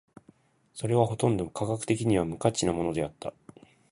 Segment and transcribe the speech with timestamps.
[0.73, 3.35] それはほとんど科学的には無価値なものであった。